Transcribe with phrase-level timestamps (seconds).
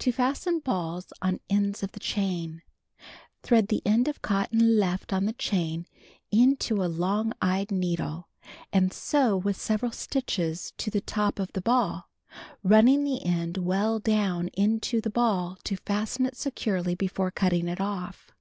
[0.00, 2.60] To Fasten Balls on Ends of the Chain:
[3.42, 5.86] Thread the end of cotton left on the chain
[6.30, 8.28] into a long eyed needle
[8.70, 12.10] and sew with several stitches to the top of the ball,
[12.62, 17.80] running the end well down into the ball to fasten it securely before cutting it
[17.80, 18.32] off.